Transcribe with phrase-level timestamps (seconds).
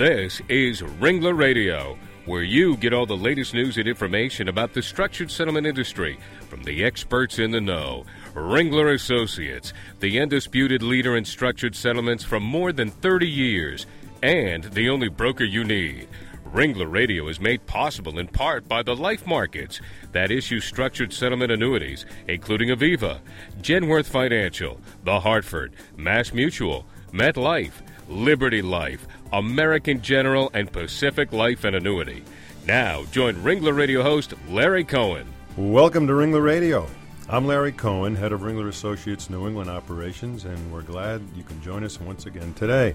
[0.00, 4.80] This is Ringler Radio, where you get all the latest news and information about the
[4.80, 8.06] structured settlement industry from the experts in the know.
[8.32, 13.84] Ringler Associates, the undisputed leader in structured settlements for more than 30 years,
[14.22, 16.08] and the only broker you need.
[16.46, 21.52] Ringler Radio is made possible in part by the life markets that issue structured settlement
[21.52, 23.20] annuities, including Aviva,
[23.60, 31.76] Genworth Financial, The Hartford, Mass Mutual, MetLife, Liberty Life, American General, and Pacific Life and
[31.76, 32.24] Annuity.
[32.66, 35.26] Now, join Ringler Radio host Larry Cohen.
[35.56, 36.86] Welcome to Ringler Radio.
[37.28, 41.62] I'm Larry Cohen, head of Ringler Associates New England Operations, and we're glad you can
[41.62, 42.94] join us once again today.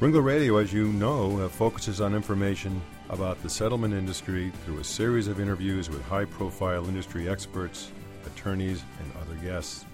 [0.00, 2.80] Ringler Radio, as you know, uh, focuses on information
[3.10, 7.90] about the settlement industry through a series of interviews with high profile industry experts,
[8.26, 9.84] attorneys, and other guests.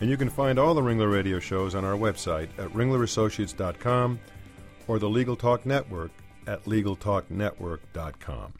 [0.00, 4.20] And you can find all the Ringler Radio shows on our website at ringlerassociates.com
[4.88, 6.10] or the Legal Talk Network
[6.46, 8.54] at LegalTalkNetwork.com.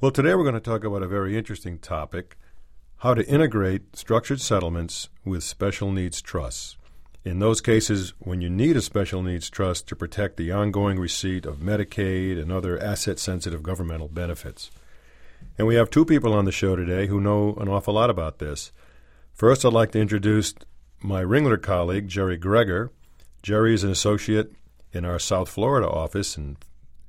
[0.00, 2.36] Well, today we're going to talk about a very interesting topic
[2.98, 6.76] how to integrate structured settlements with special needs trusts.
[7.24, 11.44] In those cases, when you need a special needs trust to protect the ongoing receipt
[11.44, 14.70] of Medicaid and other asset sensitive governmental benefits.
[15.58, 18.38] And we have two people on the show today who know an awful lot about
[18.38, 18.70] this.
[19.32, 20.54] First, I'd like to introduce
[21.00, 22.90] my Ringler colleague, Gerry Greger.
[23.42, 24.52] Gerry is an associate
[24.92, 26.56] in our South Florida office in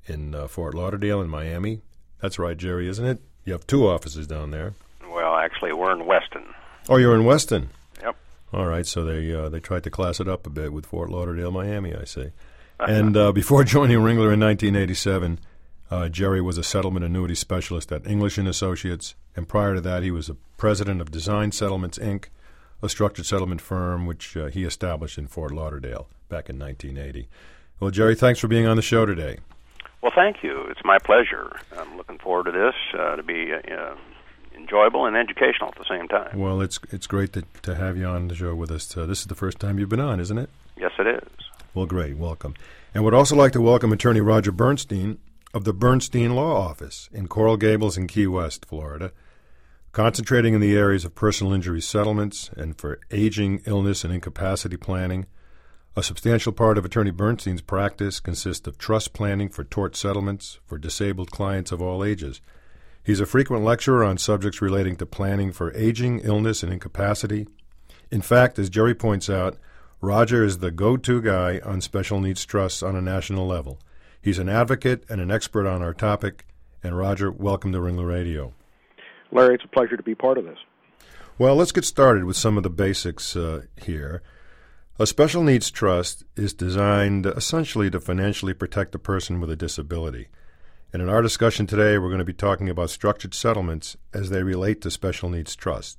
[0.06, 1.82] in uh, Fort Lauderdale and Miami.
[2.22, 3.22] That's right, Gerry, isn't it?
[3.46, 4.74] You have two offices down there.
[5.10, 6.44] Well, actually, we're in Weston.
[6.90, 7.70] Oh, you're in Weston.
[8.02, 8.16] Yep.
[8.54, 11.10] All right, so they uh, they tried to class it up a bit with Fort
[11.10, 11.96] Lauderdale, Miami.
[11.96, 12.32] I see.
[12.80, 15.40] and uh, before joining Ringler in 1987,
[15.92, 20.04] uh, Gerry was a settlement annuity specialist at English and Associates, and prior to that,
[20.04, 22.26] he was a president of Design Settlements Inc.,
[22.82, 27.30] a structured settlement firm which uh, he established in Fort Lauderdale back in 1980.
[27.84, 29.40] Well, Gerry, thanks for being on the show today.
[30.02, 30.68] Well, thank you.
[30.70, 31.60] It's my pleasure.
[31.78, 33.96] I'm looking forward to this uh, to be uh,
[34.56, 36.40] enjoyable and educational at the same time.
[36.40, 38.96] Well, it's it's great to, to have you on the show with us.
[38.96, 40.50] Uh, this is the first time you've been on, isn't it?
[40.78, 41.30] Yes, it is.
[41.74, 42.16] Well, great.
[42.16, 42.54] Welcome.
[42.96, 45.20] And would also like to welcome attorney Roger Bernstein
[45.54, 49.12] of the Bernstein Law Office in Coral Gables in Key West, Florida,
[49.92, 55.26] concentrating in the areas of personal injury settlements and for aging, illness, and incapacity planning–
[55.96, 60.80] a substantial part of Attorney Bernstein's practice consists of trust planning for tort settlements for
[60.80, 62.42] disabled clients of all ages.
[63.04, 67.48] He's a frequent lecturer on subjects relating to planning for aging, illness, and incapacity.
[68.10, 69.58] In fact, as Gerry points out,
[70.02, 73.80] Roger is the go to guy on special needs trusts on a national level.
[74.22, 76.48] He's an advocate and an expert on our topic.
[76.82, 78.54] And Roger, welcome to Ringler Radio.
[79.32, 80.58] Larry, it's a pleasure to be part of this.
[81.38, 84.24] Well, let's get started with some of the basics uh, here.
[85.00, 90.28] A special needs trust is designed essentially to financially protect a person with a disability.
[90.94, 94.44] And in our discussion today, we're going to be talking about structured settlements as they
[94.44, 95.98] relate to special needs trust.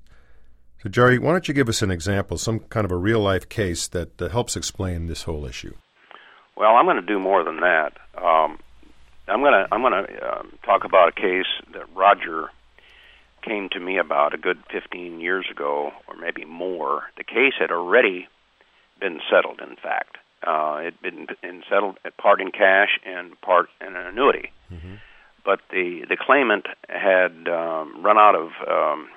[0.80, 3.48] So, Gerry, why don't you give us an example, some kind of a real life
[3.48, 5.74] case that uh, helps explain this whole issue?
[6.56, 7.94] Well, I'm going to do more than that.
[8.16, 8.60] Um,
[9.26, 12.48] I'm going to I'm going to um, talk about a case that Roger
[13.42, 17.02] came to me about a good 15 years ago, or maybe more.
[17.16, 18.28] The case had already
[19.00, 19.60] been settled.
[19.60, 20.16] In fact,
[20.46, 24.50] uh, it had been, been settled at part in cash and part in an annuity.
[24.72, 24.94] Mm-hmm.
[25.44, 29.08] But the the claimant had um, run out of um,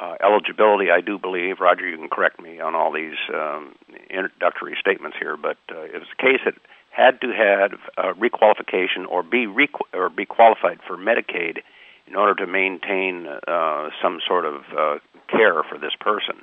[0.00, 0.90] uh, eligibility.
[0.90, 3.74] I do believe, Roger, you can correct me on all these um,
[4.08, 6.54] introductory statements here, but uh, it was a case that
[6.90, 11.58] had to have uh, requalification or be requ- or be qualified for Medicaid
[12.06, 14.98] in order to maintain uh, some sort of uh,
[15.28, 16.42] care for this person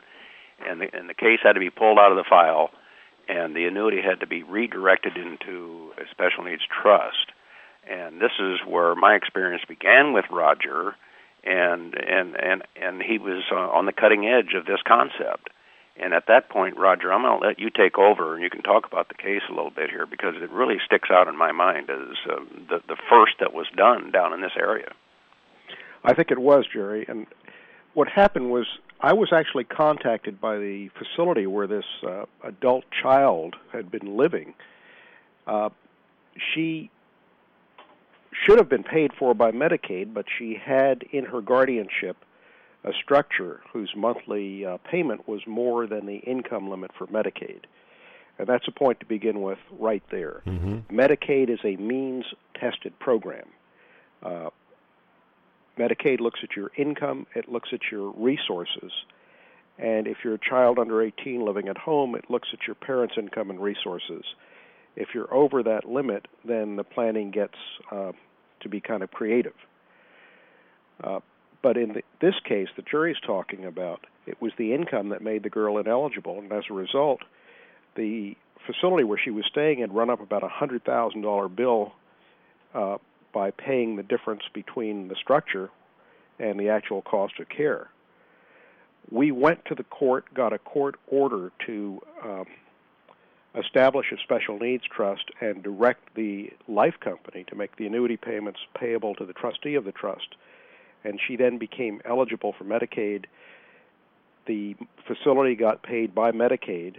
[0.65, 2.71] and the, and the case had to be pulled out of the file,
[3.27, 7.31] and the annuity had to be redirected into a special needs trust.
[7.89, 10.95] And this is where my experience began with Roger,
[11.43, 15.49] and and and and he was uh, on the cutting edge of this concept.
[15.99, 18.61] And at that point, Roger, I'm going to let you take over, and you can
[18.61, 21.51] talk about the case a little bit here because it really sticks out in my
[21.51, 22.39] mind as uh,
[22.69, 24.91] the the first that was done down in this area.
[26.03, 27.25] I think it was Gerry, and
[27.93, 28.67] what happened was
[28.99, 34.53] I was actually contacted by the facility where this uh, adult child had been living.
[35.45, 35.69] Uh,
[36.53, 36.89] she
[38.31, 42.17] should have been paid for by Medicaid, but she had in her guardianship
[42.83, 47.61] a structure whose monthly uh, payment was more than the income limit for Medicaid.
[48.39, 50.41] And that's a point to begin with right there.
[50.45, 50.95] Mm-hmm.
[50.95, 52.25] Medicaid is a means
[52.59, 53.47] tested program.
[54.21, 54.49] Uh,
[55.77, 58.91] Medicaid looks at your income, it looks at your resources.
[59.77, 63.15] And if you're a child under 18 living at home, it looks at your parents'
[63.17, 64.23] income and resources.
[64.95, 67.53] If you're over that limit, then the planning gets
[67.91, 68.13] uh,
[68.61, 69.53] to be kind of creative.
[71.03, 71.19] Uh,
[71.61, 75.43] but in the, this case, the Gerry's talking about it was the income that made
[75.43, 77.19] the girl ineligible, and as a result,
[77.95, 78.35] the
[78.65, 81.93] facility where she was staying had run up about a hundred thousand dollar bill
[82.73, 82.97] uh,
[83.33, 85.69] by paying the difference between the structure
[86.39, 87.89] and the actual cost of care.
[89.09, 92.45] We went to the court, got a court order to um,
[93.55, 98.59] establish a special needs trust and direct the life company to make the annuity payments
[98.77, 100.35] payable to the trustee of the trust.
[101.03, 103.25] And she then became eligible for Medicaid.
[104.45, 104.75] The
[105.07, 106.97] facility got paid by Medicaid,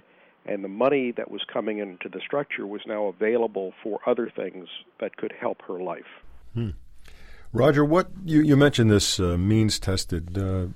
[0.49, 4.67] and the money that was coming into the structure was now available for other things
[5.01, 6.07] that could help her life.
[6.55, 6.71] Hmm.
[7.53, 10.67] Roger, what you, you mentioned this uh, means tested uh,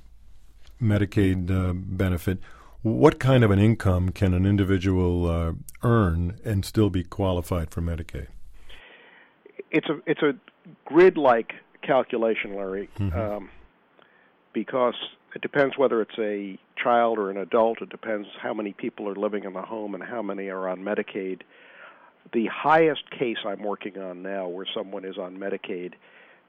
[0.80, 2.38] Medicaid uh, benefit.
[2.82, 5.52] What kind of an income can an individual uh,
[5.82, 8.28] earn and still be qualified for Medicaid?
[9.70, 10.32] It's a it's a
[10.84, 11.52] grid like
[11.82, 13.18] calculation, Larry, mm-hmm.
[13.18, 13.50] um,
[14.52, 14.96] because
[15.34, 17.80] it depends whether it's a child or an adult.
[17.80, 20.80] It depends how many people are living in the home and how many are on
[20.80, 21.42] Medicaid.
[22.32, 25.94] The highest case I'm working on now, where someone is on Medicaid,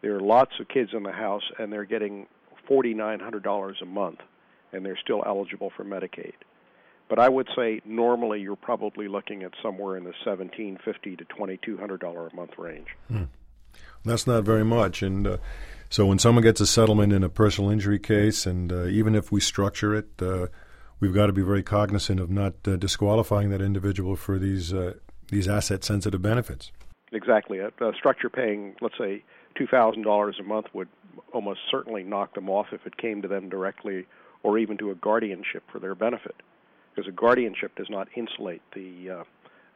[0.01, 2.27] there are lots of kids in the house, and they're getting
[2.69, 4.19] $4,900 a month,
[4.71, 6.33] and they're still eligible for Medicaid.
[7.09, 11.25] But I would say normally you're probably looking at somewhere in the seventeen fifty to
[11.25, 12.87] twenty two hundred dollar a month range.
[13.07, 13.25] Hmm.
[14.05, 15.37] That's not very much, and uh,
[15.93, 19.31] so when someone gets a settlement in a personal injury case, and uh, even if
[19.31, 20.47] we structure it, uh,
[20.99, 24.93] we've got to be very cognizant of not uh, disqualifying that individual for these uh,
[25.29, 26.71] these asset sensitive benefits.
[27.11, 29.23] Exactly, a, a structure paying, let's say,
[29.55, 30.89] two thousand dollars a month would
[31.31, 34.07] almost certainly knock them off if it came to them directly,
[34.41, 36.35] or even to a guardianship for their benefit
[36.93, 39.23] because a guardianship does not insulate the uh,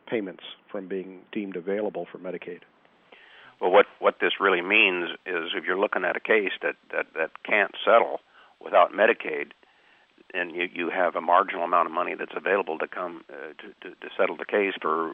[0.07, 2.61] payments from being deemed available for Medicaid.
[3.59, 7.07] Well, what what this really means is if you're looking at a case that that
[7.15, 8.19] that can't settle
[8.63, 9.51] without Medicaid,
[10.33, 13.89] and you you have a marginal amount of money that's available to come uh, to,
[13.89, 15.13] to to settle the case for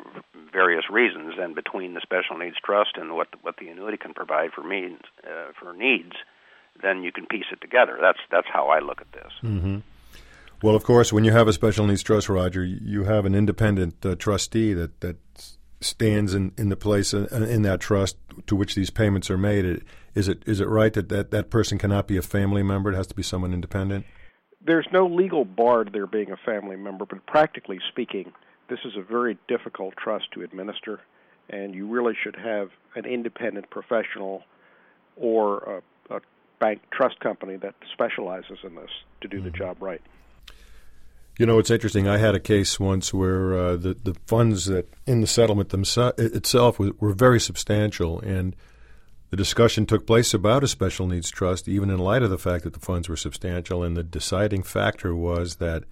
[0.51, 4.51] various reasons, and between the special needs trust and what what the annuity can provide
[4.51, 6.13] for means uh, for needs,
[6.81, 7.97] then you can piece it together.
[8.01, 9.31] That's that's how I look at this.
[9.41, 9.77] Mm-hmm.
[10.63, 14.05] Well, of course, when you have a special needs trust, Roger, you have an independent
[14.05, 15.17] uh, trustee that, that
[15.83, 19.83] stands in, in the place in, in that trust to which these payments are made.
[20.15, 22.91] Is it is it right that, that that person cannot be a family member?
[22.91, 24.06] It has to be someone independent.
[24.65, 28.31] There's no legal bar to there being a family member, but practically speaking,
[28.69, 31.01] this is a very difficult trust to administer,
[31.50, 34.44] and you really should have an independent professional
[35.18, 36.21] or a, a
[36.59, 38.89] bank trust company that specializes in this
[39.21, 39.45] to do mm-hmm.
[39.45, 40.01] the job right.
[41.38, 42.07] You know, it's interesting.
[42.07, 46.77] I had a case once where uh, the the funds that in the settlement itself
[46.77, 48.56] were, were very substantial, and
[49.31, 52.63] the discussion took place about a special needs trust, even in light of the fact
[52.65, 53.81] that the funds were substantial.
[53.81, 55.85] And the deciding factor was that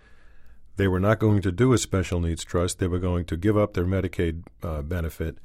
[0.75, 3.57] they were not going to do a special needs trust; they were going to give
[3.57, 5.39] up their Medicaid uh, benefit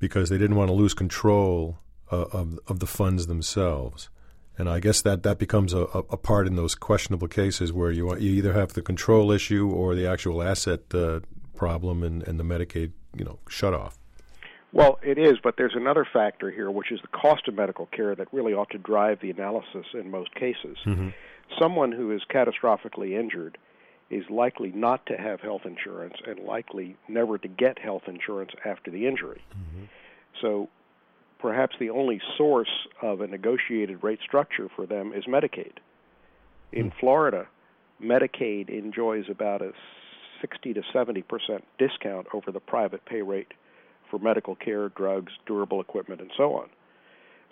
[0.00, 1.78] because they didn't want to lose control
[2.10, 4.08] uh, of of the funds themselves.
[4.58, 8.14] And I guess that, that becomes a, a part in those questionable cases where you
[8.18, 11.20] you either have the control issue or the actual asset uh,
[11.56, 13.98] problem and, and the Medicaid you know shut off.
[14.72, 18.14] Well, it is, but there's another factor here, which is the cost of medical care
[18.14, 20.76] that really ought to drive the analysis in most cases.
[20.86, 21.08] Mm-hmm.
[21.58, 23.58] Someone who is catastrophically injured
[24.10, 28.90] is likely not to have health insurance and likely never to get health insurance after
[28.90, 29.42] the injury.
[29.52, 29.84] Mm-hmm.
[30.40, 30.68] So
[31.40, 35.72] perhaps the only source of a negotiated rate structure for them is Medicaid.
[36.72, 36.98] In hmm.
[37.00, 37.46] Florida,
[38.02, 39.72] Medicaid enjoys about a
[40.40, 43.52] 60 to 70 percent discount over the private pay rate
[44.10, 46.68] for medical care, drugs, durable equipment, and so on.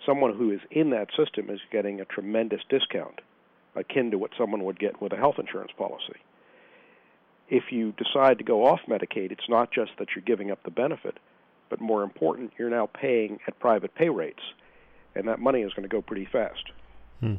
[0.05, 3.21] Someone who is in that system is getting a tremendous discount,
[3.75, 6.19] akin to what someone would get with a health insurance policy.
[7.49, 10.71] If you decide to go off Medicaid, it's not just that you're giving up the
[10.71, 11.17] benefit,
[11.69, 14.41] but more important, you're now paying at private pay rates,
[15.15, 16.71] and that money is going to go pretty fast.
[17.19, 17.35] Hmm.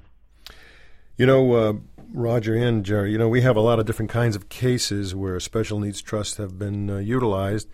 [1.17, 1.73] You know, uh,
[2.15, 5.39] Roger and Gerry, you know, we have a lot of different kinds of cases where
[5.39, 7.69] special needs trusts have been uh, utilized,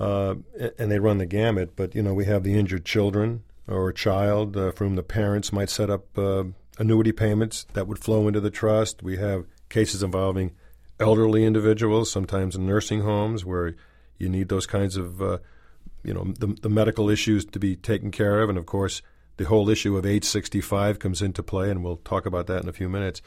[0.00, 0.34] uh,
[0.78, 1.76] and they run the gamut.
[1.76, 5.52] But, you know, we have the injured children or a child uh, from the parents
[5.52, 6.44] might set up uh,
[6.78, 9.02] annuity payments that would flow into the trust.
[9.02, 10.52] We have cases involving
[10.98, 13.74] elderly individuals, sometimes in nursing homes, where
[14.18, 15.38] you need those kinds of uh,
[16.02, 19.02] you know the, the medical issues to be taken care of, and of course
[19.36, 22.68] the whole issue of age 65 comes into play, and we'll talk about that in
[22.68, 23.20] a few minutes.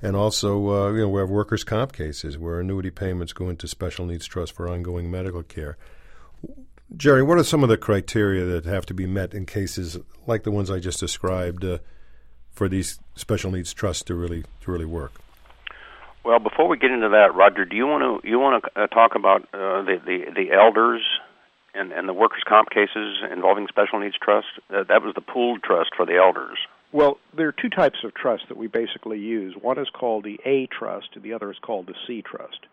[0.00, 3.68] And also, uh, you know, we have workers' comp cases where annuity payments go into
[3.68, 5.76] special needs trust for ongoing medical care.
[6.96, 10.42] Gerry, what are some of the criteria that have to be met in cases like
[10.42, 11.78] the ones I just described uh,
[12.50, 15.12] for these special needs trusts to really to really work?
[16.24, 18.86] Well, before we get into that, Roger, do you want to you want to uh,
[18.88, 21.02] talk about uh, the, the the elders
[21.74, 24.48] and and the workers' comp cases involving special needs trust?
[24.70, 26.58] Uh, that was the pooled trust for the elders.
[26.92, 29.54] Well, there are two types of trust that we basically use.
[29.60, 32.66] One is called the A trust, and the other is called the C trust.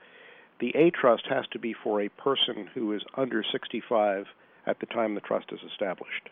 [0.59, 4.25] The A trust has to be for a person who is under 65
[4.65, 6.29] at the time the trust is established.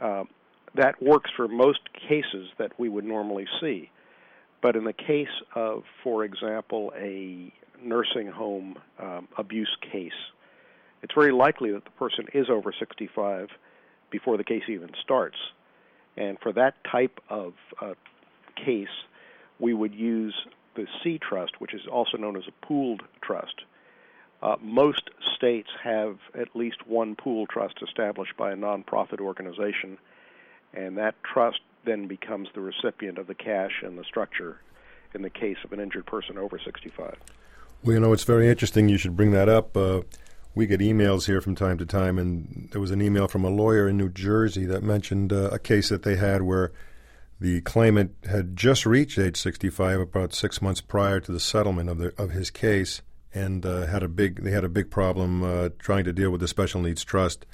[0.00, 0.24] Uh,
[0.74, 3.90] that works for most cases that we would normally see.
[4.62, 10.12] But in the case of, for example, a nursing home um, abuse case,
[11.04, 13.50] it's very likely that the person is over 65
[14.10, 15.36] before the case even starts.
[16.16, 17.92] And for that type of uh,
[18.56, 18.88] case,
[19.58, 20.34] we would use
[20.76, 23.64] the C trust, which is also known as a pooled trust.
[24.42, 29.98] Uh, most states have at least one pool trust established by a nonprofit organization,
[30.72, 34.56] and that trust then becomes the recipient of the cash and the structure
[35.12, 37.18] in the case of an injured person over 65.
[37.82, 39.76] Well, you know, it's very interesting you should bring that up.
[39.76, 40.00] Uh,
[40.54, 43.50] we get emails here from time to time, and there was an email from a
[43.50, 46.72] lawyer in New Jersey that mentioned uh, a case that they had where
[47.40, 51.98] the claimant had just reached age 65 about six months prior to the settlement of,
[51.98, 53.02] the, of his case
[53.34, 56.40] and uh, had a big they had a big problem uh, trying to deal with
[56.40, 57.44] the special needs trust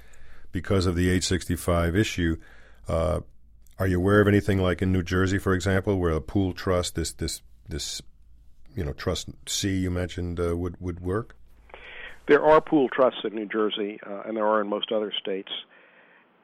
[0.52, 2.37] because of the age 65 issue.
[2.87, 3.21] Uh,
[3.78, 6.95] are you aware of anything like in New Jersey, for example, where a pool trust,
[6.95, 8.02] this this this
[8.76, 11.37] you know trust C you mentioned, uh, would would work?
[12.30, 15.50] There are pool trusts in New Jersey, uh, and there are in most other states.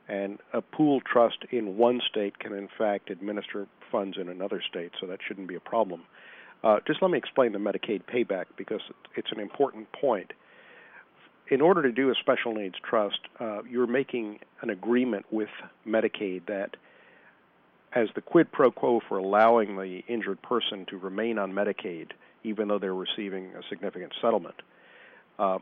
[0.09, 4.91] And a pool trust in one state can, in fact, administer funds in another state,
[5.01, 6.03] so that shouldn't be a problem.
[6.65, 8.81] Uh, just let me explain the Medicaid payback because
[9.15, 10.33] it's an important point.
[11.53, 15.51] In order to do a special needs trust, uh, you're making an agreement with
[15.87, 16.77] Medicaid that,
[17.93, 22.11] as the quid pro quo for allowing the injured person to remain on Medicaid,
[22.43, 24.57] even though they're receiving a significant settlement,
[25.39, 25.59] uh,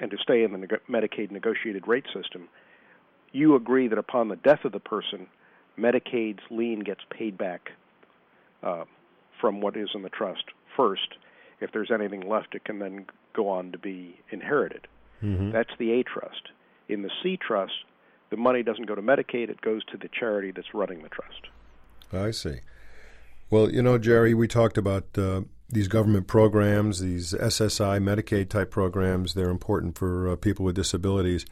[0.00, 2.48] and to stay in the neg- Medicaid negotiated rate system,
[3.32, 5.26] you agree that upon the death of the person,
[5.78, 7.70] Medicaid's lien gets paid back
[8.62, 8.84] uh,
[9.40, 10.44] from what is in the trust
[10.76, 11.16] first.
[11.60, 14.86] If there's anything left, it can then go on to be inherited.
[15.22, 15.52] Mm-hmm.
[15.52, 16.48] That's the A trust.
[16.88, 17.72] In the C trust,
[18.30, 21.48] the money doesn't go to Medicaid, it goes to the charity that's running the trust.
[22.12, 22.60] I see.
[23.50, 28.70] Well, you know, Gerry, we talked about uh, these government programs, these SSI, Medicaid type
[28.70, 29.32] programs.
[29.32, 31.46] They're important for uh, people with disabilities.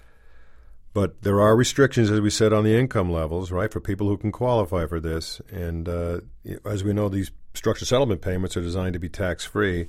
[0.93, 4.19] But there are restrictions, as we said, on the income levels, right, for people who
[4.19, 5.41] can qualify for this.
[5.51, 6.21] And uh,
[6.67, 9.89] as we know, these structured settlement payments are designed to be tax free.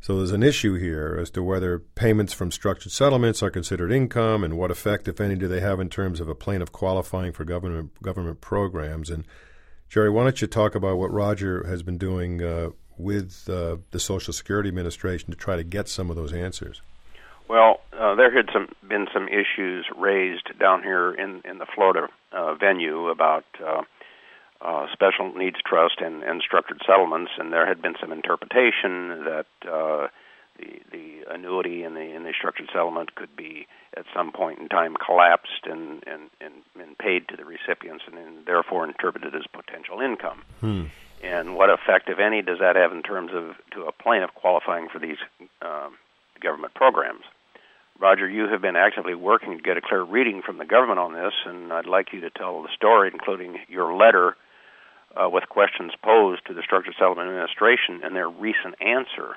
[0.00, 4.44] So there's an issue here as to whether payments from structured settlements are considered income
[4.44, 7.44] and what effect, if any, do they have in terms of a plaintiff qualifying for
[7.44, 9.10] government government programs.
[9.10, 9.26] And
[9.88, 12.70] Gerry, why don't you talk about what Roger has been doing uh,
[13.02, 16.82] with uh, the Social Security Administration to try to get some of those answers?
[17.48, 22.08] Well, uh, there had some been some issues raised down here in in the Florida
[22.32, 23.82] uh, venue about uh,
[24.60, 29.46] uh, special needs trust and, and structured settlements, and there had been some interpretation that
[29.66, 30.06] uh,
[30.58, 33.66] the the annuity in the in the structured settlement could be
[33.96, 38.18] at some point in time collapsed and and and, and paid to the recipients, and,
[38.18, 40.42] and therefore interpreted as potential income.
[40.60, 40.84] Hmm.
[41.22, 44.88] And what effect, if any, does that have in terms of to a plaintiff qualifying
[44.88, 45.18] for these
[45.60, 45.96] um,
[46.40, 47.24] government programs?
[48.00, 51.12] Roger, you have been actively working to get a clear reading from the government on
[51.12, 54.36] this, and I'd like you to tell the story, including your letter
[55.14, 59.36] uh, with questions posed to the Structured Settlement Administration and their recent answer.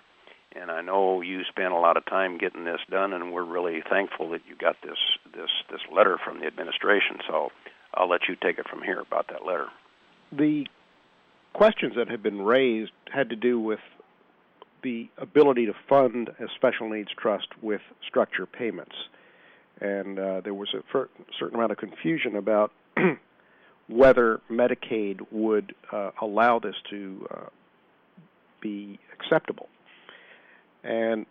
[0.56, 3.82] And I know you spent a lot of time getting this done, and we're really
[3.90, 5.00] thankful that you got this
[5.34, 7.18] this this letter from the administration.
[7.28, 7.50] So
[7.94, 9.68] I'll let you take it from here about that letter.
[10.32, 10.68] The
[11.54, 13.80] questions that have been raised had to do with
[14.84, 18.96] the ability to fund a special needs trust with structure payments.
[19.80, 20.84] And uh, there was a
[21.40, 22.72] certain amount of confusion about
[23.88, 27.40] whether Medicaid would uh, allow this to uh,
[28.62, 29.68] be acceptable.
[30.84, 31.26] And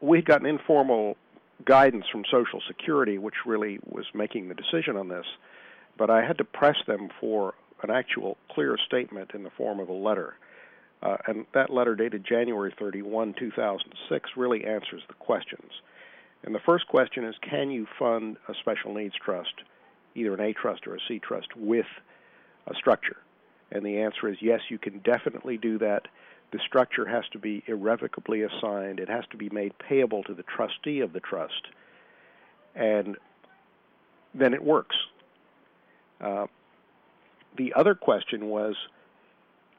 [0.00, 1.16] we had gotten informal
[1.64, 5.26] guidance from Social Security, which really was making the decision on this,
[5.96, 9.88] but I had to press them for an actual clear statement in the form of
[9.88, 10.34] a letter.
[11.02, 15.70] Uh, and that letter dated January 31, 2006, really answers the questions.
[16.42, 19.54] And the first question is Can you fund a special needs trust,
[20.14, 21.86] either an A trust or a C trust, with
[22.66, 23.18] a structure?
[23.70, 26.08] And the answer is yes, you can definitely do that.
[26.52, 30.44] The structure has to be irrevocably assigned, it has to be made payable to the
[30.44, 31.68] trustee of the trust.
[32.74, 33.16] and
[34.34, 34.96] then it works.
[36.20, 36.46] Uh,
[37.56, 38.74] the other question was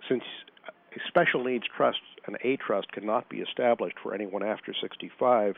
[0.07, 0.23] since
[0.67, 5.55] a special needs trust, an A trust, cannot be established for anyone after 65,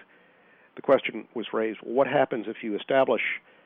[0.75, 3.21] the question was raised what happens if you establish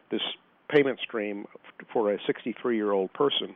[0.10, 0.22] this
[0.70, 1.46] payment stream
[1.92, 3.56] for a 63 year old person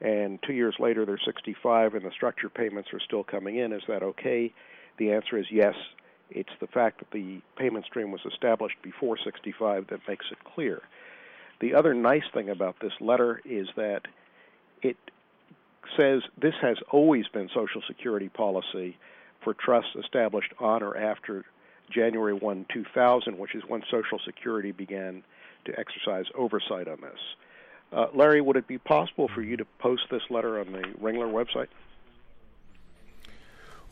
[0.00, 3.72] and two years later they're 65 and the structured payments are still coming in?
[3.72, 4.52] Is that okay?
[4.98, 5.74] The answer is yes.
[6.30, 10.82] It's the fact that the payment stream was established before 65 that makes it clear.
[11.60, 14.02] The other nice thing about this letter is that
[14.82, 14.96] it
[15.96, 18.96] says this has always been Social Security policy
[19.42, 21.44] for trusts established on or after
[21.90, 25.22] January 1, 2000, which is when Social Security began
[25.64, 27.18] to exercise oversight on this.
[27.92, 31.30] Uh, Larry, would it be possible for you to post this letter on the Ringler
[31.30, 31.68] website?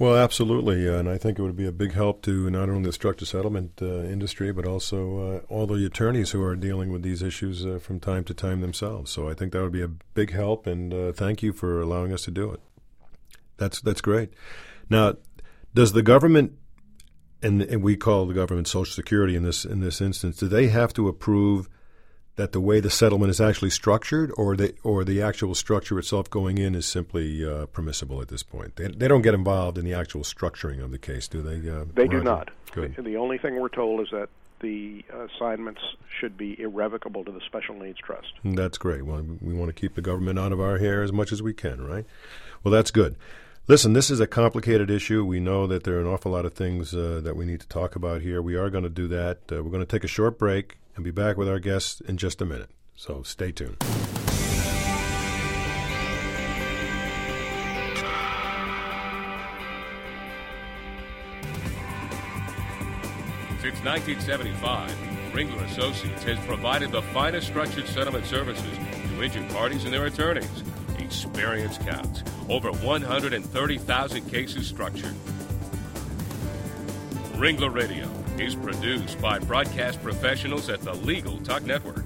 [0.00, 2.84] Well, absolutely, uh, and I think it would be a big help to not only
[2.84, 7.02] the structured settlement uh, industry, but also uh, all the attorneys who are dealing with
[7.02, 9.10] these issues uh, from time to time themselves.
[9.10, 12.14] So I think that would be a big help, and uh, thank you for allowing
[12.14, 12.60] us to do it.
[13.58, 14.30] That's that's great.
[14.88, 15.16] Now,
[15.74, 16.52] does the government,
[17.42, 20.68] and, and we call the government Social Security in this in this instance, do they
[20.68, 21.68] have to approve?
[22.40, 26.30] That the way the settlement is actually structured, or the or the actual structure itself
[26.30, 28.76] going in is simply uh, permissible at this point.
[28.76, 31.70] They, they don't get involved in the actual structuring of the case, do they?
[31.70, 32.50] Uh, they do not.
[32.72, 32.96] Good.
[32.96, 34.30] The only thing we're told is that
[34.60, 35.82] the assignments
[36.18, 38.32] should be irrevocable to the special needs trust.
[38.42, 39.04] That's great.
[39.04, 41.52] Well, we want to keep the government out of our hair as much as we
[41.52, 42.06] can, right?
[42.64, 43.16] Well, that's good.
[43.68, 45.24] Listen, this is a complicated issue.
[45.24, 47.68] We know that there are an awful lot of things uh, that we need to
[47.68, 48.40] talk about here.
[48.40, 49.38] We are going to do that.
[49.52, 52.16] Uh, we're going to take a short break and be back with our guests in
[52.16, 52.70] just a minute.
[52.94, 53.76] So stay tuned.
[63.60, 64.90] Since 1975,
[65.32, 70.64] Ringler Associates has provided the finest structured settlement services to injured parties and their attorneys.
[70.98, 72.22] Experience counts.
[72.48, 75.14] Over 130,000 cases structured.
[77.34, 82.04] Ringler Radio is produced by broadcast professionals at the Legal Talk Network.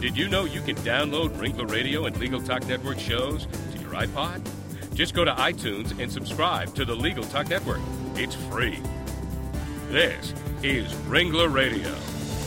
[0.00, 3.92] Did you know you can download Ringler Radio and Legal Talk Network shows to your
[3.92, 4.40] iPod?
[4.92, 7.80] Just go to iTunes and subscribe to the Legal Talk Network.
[8.16, 8.80] It's free.
[9.90, 11.94] This is Ringler Radio,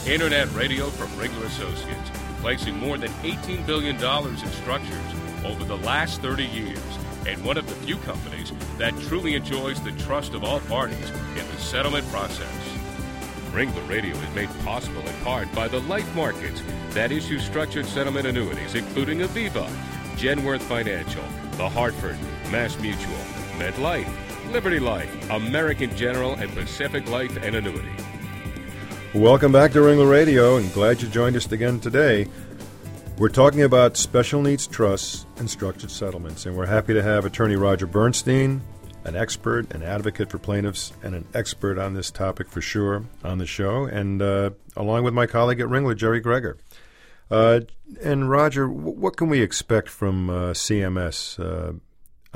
[0.05, 6.21] internet radio from Ringler Associates, placing more than $18 billion in structures over the last
[6.21, 6.79] 30 years,
[7.25, 11.47] and one of the few companies that truly enjoys the trust of all parties in
[11.47, 12.47] the settlement process.
[13.51, 18.25] Ringler Radio is made possible in part by the life markets that issue structured settlement
[18.25, 19.67] annuities, including Aviva,
[20.15, 21.23] Genworth Financial,
[21.57, 22.17] The Hartford,
[22.51, 23.13] Mass Mutual,
[23.57, 24.11] MetLife,
[24.51, 27.89] Liberty Life, American General, and Pacific Life and Annuity.
[29.13, 32.27] Welcome back to Ringler Radio, and glad you joined us again today.
[33.23, 37.55] We're talking about special needs trusts and structured settlements, and we're happy to have attorney
[37.55, 38.61] Roger Bernstein,
[39.05, 43.37] an expert, an advocate for plaintiffs, and an expert on this topic for sure on
[43.37, 46.57] the show, and uh, along with my colleague at Ringler, Gerry Greger.
[47.31, 47.61] Uh,
[48.03, 51.77] and Roger, w- what can we expect from uh, CMS uh,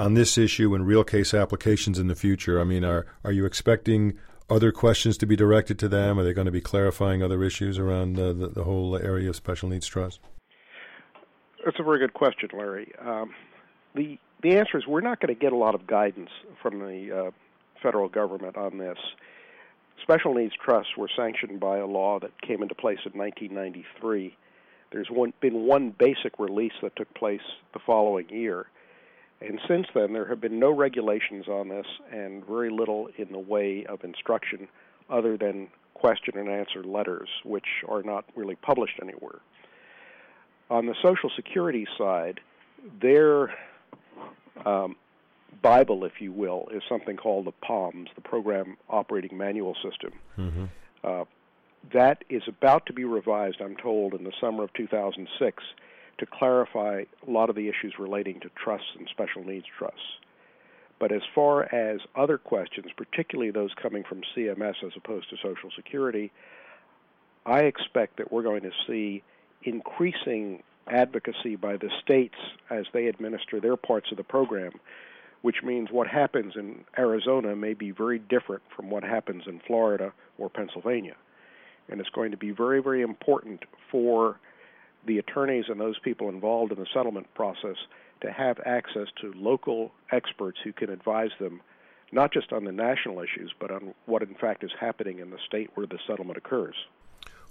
[0.02, 2.62] on this issue and real case applications in the future?
[2.62, 4.18] I mean, are are you expecting
[4.50, 6.18] other questions to be directed to them?
[6.18, 9.68] Are they going to be clarifying other issues around the, the, whole area of special
[9.68, 10.22] needs trust?
[11.68, 12.94] That's a very good question, Larry.
[12.98, 13.34] Um,
[13.94, 16.30] the the answer is we're not going to get a lot of guidance
[16.62, 17.32] from the uh,
[17.84, 18.98] federal government on this.
[20.02, 24.34] Special needs trusts were sanctioned by a law that came into place in 1993.
[24.94, 27.42] There's one, been one basic release that took place
[27.74, 28.68] the following year.
[29.42, 33.40] And since then, there have been no regulations on this and very little in the
[33.40, 34.70] way of instruction
[35.10, 39.42] other than question and answer letters, which are not really published anywhere.
[40.70, 42.40] On the Social Security side,
[43.02, 43.54] their
[44.66, 44.96] um,
[45.62, 50.14] Bible, if you will, is something called the POMS, the Program Operating Manual System.
[50.38, 50.66] Mm-hmm.
[51.04, 51.24] Uh,
[51.94, 55.64] that is about to be revised, I'm told, in the summer of 2006
[56.18, 60.20] to clarify a lot of the issues relating to trusts and special needs trusts.
[61.00, 65.70] But as far as other questions, particularly those coming from CMS as opposed to Social
[65.76, 66.32] Security,
[67.46, 69.24] I expect that we're going to see
[69.68, 72.38] increasing advocacy by the states
[72.70, 74.72] as they administer their parts of the program,
[75.42, 80.14] which means what happens in Arizona may be very different from what happens in Florida
[80.38, 81.16] or Pennsylvania.
[81.90, 84.40] And it's going to be very, very important for
[85.06, 87.78] the attorneys and those people involved in the settlement process
[88.22, 91.62] to have access to local experts who can advise them
[92.14, 95.38] not just on the national issues, but on what in fact is happening in the
[95.46, 96.76] state where the settlement occurs.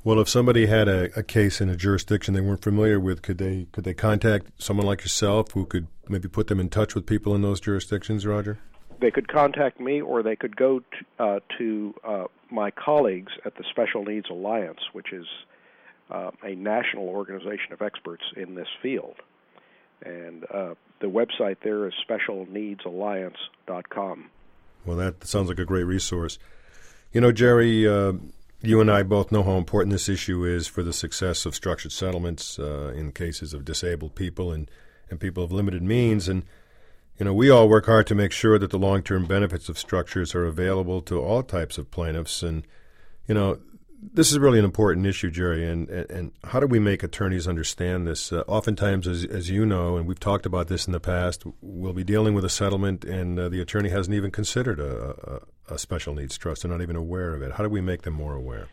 [0.07, 3.39] Well, if somebody had a, a case in a jurisdiction they weren't familiar with, could
[3.39, 7.07] they could they contact someone like yourself who could maybe put them in touch with
[7.07, 8.61] people in those jurisdictions, Roger?
[9.01, 10.85] They could contact me, or they could go to,
[11.19, 15.27] uh, to uh, my colleagues at the Special Needs Alliance, which is
[16.09, 19.17] uh, a national organization of experts in this field.
[20.05, 24.31] And uh, the website there is specialneedsalliance.com.
[24.85, 26.39] Well, that sounds like a great resource.
[27.13, 28.13] You know, Gerry, uh,
[28.63, 31.93] you and I both know how important this issue is for the success of structured
[31.93, 34.71] settlements uh, in cases of disabled people and,
[35.11, 36.29] and people of limited means.
[36.29, 36.45] And,
[37.19, 39.79] you know, we all work hard to make sure that the long term benefits of
[39.79, 42.43] structures are available to all types of plaintiffs.
[42.43, 42.67] And,
[43.27, 43.59] you know,
[44.01, 47.49] this is really an important issue, Gerry, and, and, and how do we make attorneys
[47.49, 48.33] understand this?
[48.33, 51.93] Uh, oftentimes, as, as you know, and we've talked about this in the past, we'll
[51.93, 55.79] be dealing with a settlement and uh, the attorney hasn't even considered a, a, a,
[55.79, 56.63] special needs trust.
[56.63, 57.53] They're not even aware of it.
[57.53, 58.69] How do we make them more aware?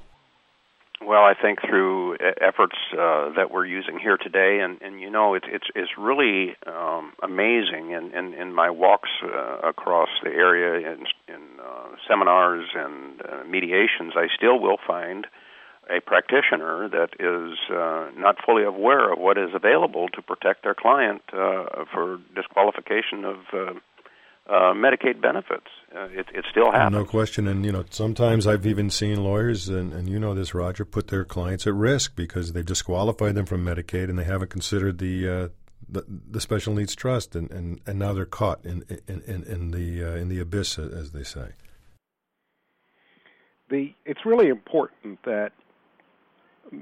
[1.06, 5.34] Well, I think through efforts uh, that we're using here today, and, and you know,
[5.34, 7.92] it's it's it's really um, amazing.
[7.92, 13.44] In, in in my walks uh, across the area in, in uh, seminars and uh,
[13.46, 15.28] mediations, I still will find
[15.89, 20.76] a practitioner that is uh, not fully aware of what is available to protect their
[20.76, 23.74] client uh, for disqualification of uh,
[24.48, 25.68] uh, Medicaid benefits.
[25.96, 26.94] Uh, it, it still happens.
[26.94, 27.48] No question.
[27.48, 31.08] And, you know, sometimes I've even seen lawyers, and, and you know this, Roger, put
[31.08, 35.30] their clients at risk because they've disqualified them from Medicaid and they haven't considered the
[35.30, 35.48] uh,
[35.90, 39.72] the, the, special needs trust, and, and, and now they're caught in in, in, in
[39.72, 41.50] the uh, in the abyss, as they say.
[43.70, 45.52] The it's really important that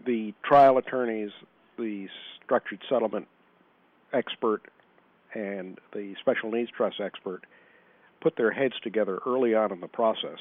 [0.06, 1.32] the trial attorneys,
[1.78, 2.08] the
[2.44, 3.28] structured settlement
[4.14, 4.62] expert,
[5.34, 7.46] and the special needs trust expert
[8.22, 10.40] put their heads together early on in the process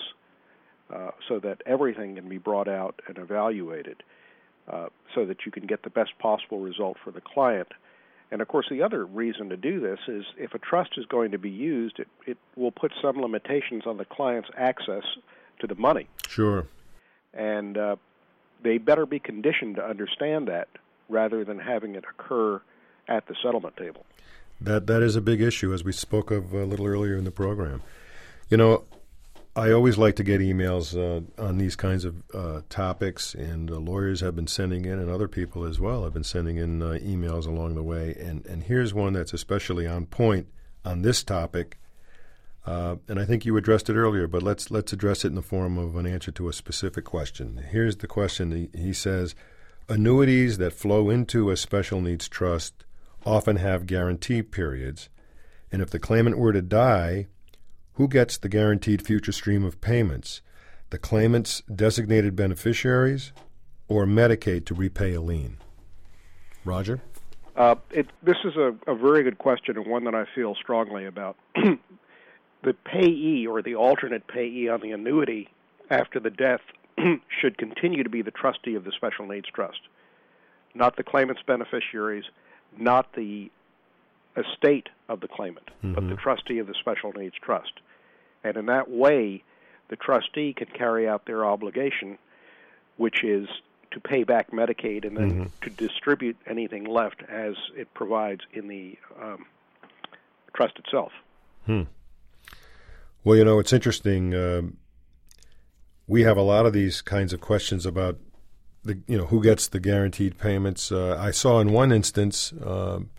[0.95, 4.03] uh, so that everything can be brought out and evaluated
[4.71, 7.69] uh, so that you can get the best possible result for the client.
[8.31, 11.33] And of course, the other reason to do this is if a trust is going
[11.33, 15.03] to be used, it, it will put some limitations on the client's access
[15.61, 16.09] to the money.
[16.29, 16.67] Sure.
[17.35, 17.97] And uh,
[18.63, 20.69] they better be conditioned to understand that
[21.09, 22.61] rather than having it occur
[23.09, 24.05] at the settlement table.
[24.61, 27.31] That that is a big issue, as we spoke of a little earlier in the
[27.31, 27.83] program.
[28.51, 28.85] You know,
[29.57, 33.77] I always like to get emails uh, on these kinds of uh, topics, and uh,
[33.77, 36.99] lawyers have been sending in, and other people as well have been sending in uh,
[37.03, 38.15] emails along the way.
[38.19, 40.47] And and here's one that's especially on point
[40.85, 41.79] on this topic.
[42.67, 45.43] Uh, and I think you addressed it earlier, but let's let's address it in the
[45.43, 47.65] form of an answer to a specific question.
[47.71, 48.53] Here's the question.
[48.53, 49.35] He, he says,
[49.89, 52.85] annuities that flow into a special needs trust
[53.25, 55.09] often have guarantee periods,
[55.73, 57.27] and if the claimant were to die,
[57.95, 60.41] who gets the guaranteed future stream of payments?
[60.91, 63.33] The claimant's designated beneficiaries
[63.89, 65.59] or Medicaid to repay a lien?
[66.65, 67.01] Roger?
[67.57, 71.05] Uh, it, this is a, a, very good question and one that I feel strongly
[71.05, 71.37] about.
[71.55, 75.49] the payee or the alternate payee on the annuity
[75.91, 76.61] after the death
[77.41, 79.81] should continue to be the trustee of the special needs trust,
[80.75, 82.25] not the claimant's beneficiaries,
[82.79, 83.51] not the
[84.37, 85.95] estate of the claimant, mm-hmm.
[85.95, 86.23] but the mm-hmm.
[86.23, 87.73] trustee of the special needs trust.
[88.45, 89.43] And in that way,
[89.89, 92.19] the trustee can carry out their obligation,
[92.97, 93.49] which is
[93.91, 95.45] to pay back Medicaid and then mm-hmm.
[95.63, 99.47] to distribute anything left as it provides in the um,
[100.55, 101.13] trust itself.
[101.67, 101.83] Hmm.
[103.25, 104.35] Well, you know, it's interesting.
[104.35, 104.63] Uh,
[106.07, 108.19] we have a lot of these kinds of questions about
[108.85, 110.91] the you know who gets the guaranteed payments.
[110.91, 113.11] Uh, I saw in one instance um,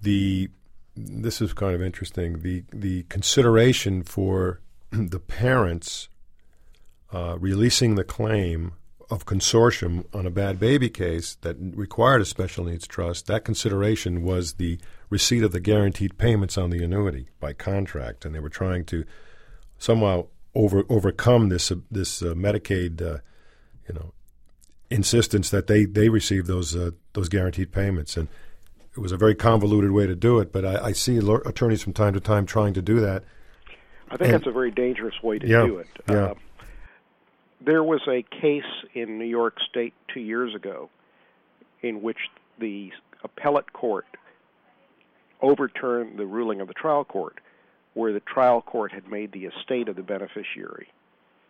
[0.00, 0.50] the
[0.94, 4.60] this is kind of interesting the the consideration for
[4.90, 6.08] the parents
[7.12, 8.72] uh, releasing the claim
[9.10, 13.26] of consortium on a bad baby case that required a special needs trust.
[13.26, 14.78] That consideration was the
[15.10, 19.04] receipt of the guaranteed payments on the annuity by contract, and they were trying to
[19.78, 23.18] somehow over overcome this uh, this uh, Medicaid uh,
[23.86, 24.12] you know
[24.92, 28.28] insistence that they they receive those uh, those guaranteed payments, and
[28.94, 30.52] it was a very convoluted way to do it.
[30.52, 33.24] But I, I see attorneys from time to time trying to do that.
[34.08, 35.86] I think and, that's a very dangerous way to yeah, do it.
[36.08, 36.14] Yeah.
[36.14, 36.34] Uh,
[37.64, 40.90] there was a case in New York State two years ago
[41.80, 42.18] in which
[42.58, 42.92] the
[43.24, 44.06] appellate court
[45.40, 47.38] overturned the ruling of the trial court,
[47.94, 50.88] where the trial court had made the estate of the beneficiary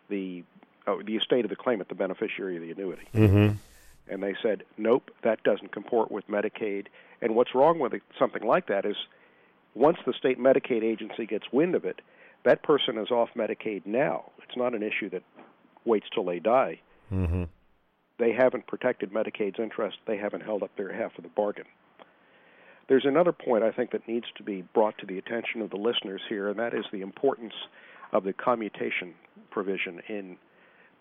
[0.09, 0.43] the
[0.87, 3.07] oh, the estate of the claimant the beneficiary of the annuity.
[3.13, 3.55] Mm-hmm.
[4.07, 6.87] And they said, nope, that doesn't comport with Medicaid.
[7.21, 8.97] And what's wrong with something like that is
[9.75, 12.01] once the state Medicaid agency gets wind of it,
[12.43, 14.31] that person is off Medicaid now.
[14.43, 15.23] It's not an issue that
[15.85, 16.79] waits till they die.
[17.11, 17.43] Mm-hmm.
[18.17, 21.65] they haven't protected Medicaid's interest, they haven't held up their half of the bargain.
[22.87, 25.77] There's another point I think that needs to be brought to the attention of the
[25.77, 27.53] listeners here, and that is the importance
[28.11, 29.13] of the commutation
[29.51, 30.37] provision in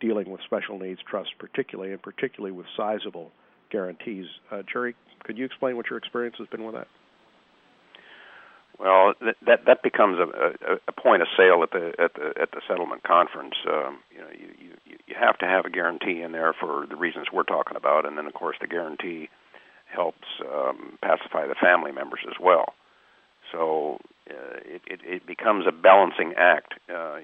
[0.03, 3.31] dealing with special needs trusts, particularly and particularly with sizable
[3.71, 4.27] guarantees.
[4.51, 6.88] Uh, Gerry, could you explain what your experience has been with that?
[8.79, 9.15] Well,
[9.47, 12.61] that that becomes a, a, a point of sale at the at the at the
[12.67, 13.55] settlement conference.
[13.69, 16.97] Um, you know, you, you you have to have a guarantee in there for the
[16.97, 19.29] reasons we're talking about, and then of course the guarantee
[19.87, 22.75] helps um, pacify the family members as well.
[23.53, 26.75] So uh, it, it, it becomes a balancing act.
[26.93, 27.19] Uh,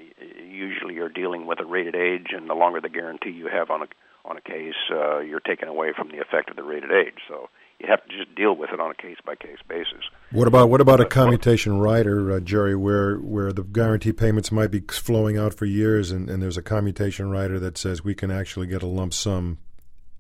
[0.47, 3.83] usually, you're dealing with a rated age, and the longer the guarantee you have on
[3.83, 3.87] a
[4.25, 7.15] on a case, uh, you're taken away from the effect of the rated age.
[7.29, 10.05] So you have to just deal with it on a case by case basis.
[10.33, 14.71] What about what about a commutation rider, uh, Gerry, where where the guarantee payments might
[14.71, 18.31] be flowing out for years, and, and there's a commutation rider that says we can
[18.31, 19.59] actually get a lump sum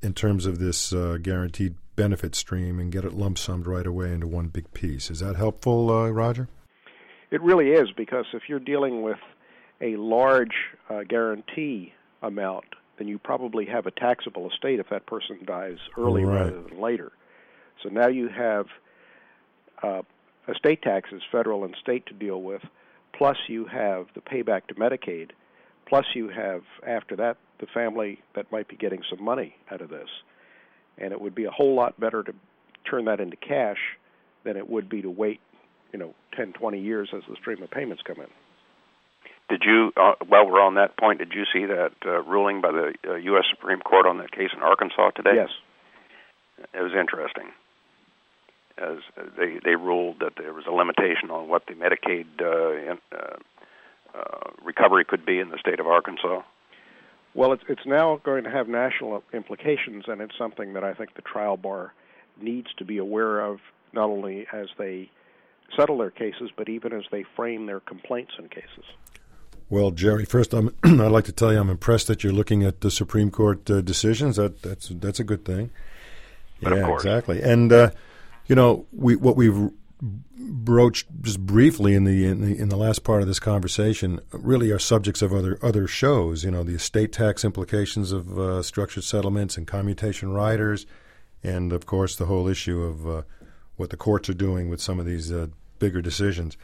[0.02, 4.12] in terms of this uh, guaranteed benefit stream and get it lump summed right away
[4.12, 5.10] into one big piece.
[5.10, 6.48] Is that helpful, uh, Roger?
[7.30, 9.18] It really is because if you're dealing with
[9.80, 10.54] a large
[10.88, 12.64] uh, guarantee amount,
[12.98, 16.44] then you probably have a taxable estate if that person dies early right.
[16.44, 17.12] rather than later.
[17.82, 18.66] So now you have
[19.82, 20.02] uh,
[20.48, 22.62] estate taxes, federal and state, to deal with,
[23.16, 25.30] plus you have the payback to Medicaid,
[25.88, 29.88] plus you have, after that, the family that might be getting some money out of
[29.88, 30.08] this.
[30.98, 32.32] And it would be a whole lot better to
[32.88, 33.78] turn that into cash
[34.44, 35.40] than it would be to wait,
[35.92, 38.28] you know, 10, 20 years as the stream of payments come in.
[39.48, 42.70] Did you, uh, while we're on that point, did you see that uh, ruling by
[42.70, 43.44] the uh, U.S.
[43.50, 45.36] Supreme Court on that case in Arkansas today?
[45.36, 45.48] Yes.
[46.74, 47.50] It was interesting
[48.80, 48.98] as
[49.36, 53.36] they they ruled that there was a limitation on what the Medicaid uh, in, uh,
[54.18, 56.42] uh, recovery could be in the state of Arkansas.
[57.34, 61.14] Well, it's it's now going to have national implications, and it's something that I think
[61.14, 61.92] the trial bar
[62.40, 63.58] needs to be aware of,
[63.92, 65.10] not only as they
[65.76, 68.84] settle their cases, but even as they frame their complaints in cases.
[69.70, 72.80] Well, Gerry, first I'm, I'd like to tell you I'm impressed that you're looking at
[72.80, 74.36] the Supreme Court uh, decisions.
[74.36, 75.70] That that's that's a good thing.
[76.62, 77.04] But yeah, course.
[77.04, 77.42] exactly.
[77.42, 77.90] And uh,
[78.46, 79.70] you know, we what we've
[80.00, 84.70] broached just briefly in the, in the in the last part of this conversation really
[84.70, 86.44] are subjects of other other shows.
[86.44, 90.86] You know, the estate tax implications of uh, structured settlements and commutation riders,
[91.42, 93.22] and of course the whole issue of uh,
[93.76, 96.56] what the courts are doing with some of these uh, bigger decisions.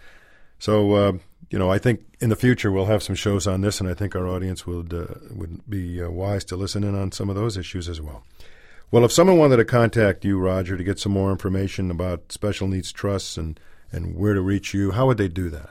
[0.58, 1.12] So uh,
[1.50, 3.94] you know, I think in the future we'll have some shows on this, and I
[3.94, 7.36] think our audience would uh, would be uh, wise to listen in on some of
[7.36, 8.24] those issues as well.
[8.94, 12.68] Well, if someone wanted to contact you, Roger, to get some more information about special
[12.68, 13.58] needs trusts and,
[13.90, 15.70] and where to reach you, how would they do that?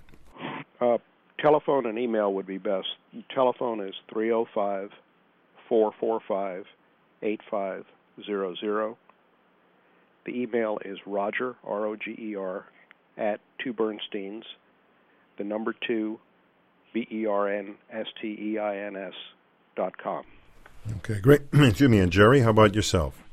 [0.81, 0.97] Uh,
[1.39, 2.87] telephone and email would be best.
[3.33, 4.89] Telephone is 305
[5.69, 6.65] 445
[7.21, 8.95] 8500.
[10.25, 12.65] The email is roger, R O G E R,
[13.17, 14.43] at two Bernsteins,
[15.37, 16.19] the number two,
[16.93, 19.13] B E R N S T E I N S
[19.77, 20.25] dot com.
[20.97, 21.41] Okay, great.
[21.53, 21.99] Excuse me.
[21.99, 23.23] And Gerry, how about yourself?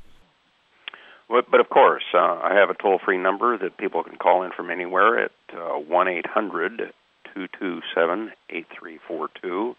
[1.28, 4.50] But, but of course, uh, I have a toll-free number that people can call in
[4.50, 6.92] from anywhere at uh, one eight hundred
[7.32, 9.76] two two seven eight three four two,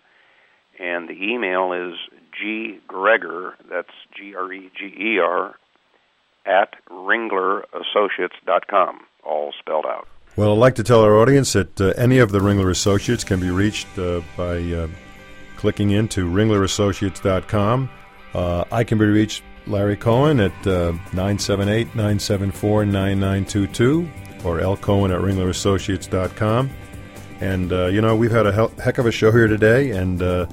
[0.79, 1.95] and the email is
[2.39, 3.55] g greger.
[3.69, 5.55] That's G R E G E R
[6.45, 10.07] at ringlerassociates.com, all spelled out.
[10.35, 13.41] Well, I'd like to tell our audience that uh, any of the Ringler Associates can
[13.41, 14.87] be reached uh, by uh,
[15.61, 17.89] clicking into ringlerassociates.com.
[18.33, 24.09] Uh, I can be reached, Larry Cohen, at 978 974 9922
[24.43, 26.71] or lcohen at ringlerassociates.com.
[27.41, 30.47] And, uh, you know, we've had a heck of a show here today, and uh,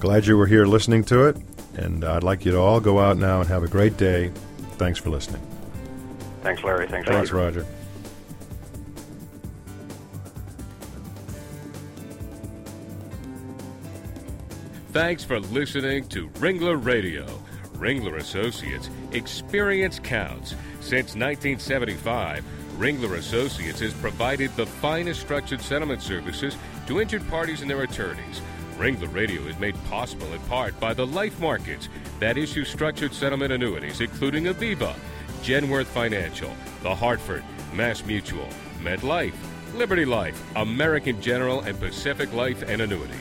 [0.00, 1.36] glad you were here listening to it.
[1.76, 4.32] And I'd like you to all go out now and have a great day.
[4.78, 5.42] Thanks for listening.
[6.42, 6.88] Thanks, Larry.
[6.88, 7.60] Thanks, Thanks Roger.
[7.60, 7.79] Roger.
[14.92, 17.24] Thanks for listening to Ringler Radio.
[17.74, 20.56] Ringler Associates, experience counts.
[20.80, 22.44] Since 1975,
[22.76, 26.56] Ringler Associates has provided the finest structured settlement services
[26.88, 28.42] to injured parties and their attorneys.
[28.78, 33.52] Ringler Radio is made possible in part by the life markets that issue structured settlement
[33.52, 34.96] annuities, including Aviva,
[35.42, 36.50] Genworth Financial,
[36.82, 38.48] The Hartford, Mass Mutual,
[38.82, 39.34] MetLife,
[39.76, 43.14] Liberty Life, American General, and Pacific Life and Annuity.